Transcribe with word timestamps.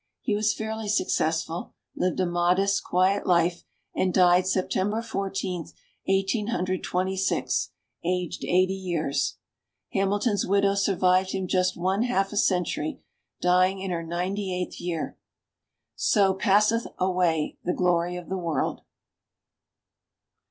He 0.19 0.33
was 0.33 0.51
fairly 0.55 0.87
successful, 0.89 1.75
lived 1.95 2.19
a 2.19 2.25
modest, 2.25 2.83
quiet 2.83 3.27
life, 3.27 3.63
and 3.93 4.11
died 4.11 4.47
September 4.47 4.99
Fourteenth, 5.03 5.73
Eighteen 6.07 6.47
Hundred 6.47 6.83
Thirty 6.83 7.15
six, 7.15 7.69
aged 8.03 8.43
eighty 8.43 8.73
years. 8.73 9.37
Hamilton's 9.93 10.43
widow 10.43 10.73
survived 10.73 11.33
him 11.33 11.45
just 11.47 11.77
one 11.77 12.01
half 12.01 12.33
a 12.33 12.37
century, 12.37 12.99
dying 13.41 13.79
in 13.79 13.91
her 13.91 14.01
ninety 14.01 14.51
eighth 14.51 14.81
year. 14.81 15.19
So 15.95 16.33
passeth 16.33 16.87
away 16.97 17.59
the 17.63 17.71
glory 17.75 18.15
of 18.15 18.27
the 18.27 18.39
world. 18.39 18.81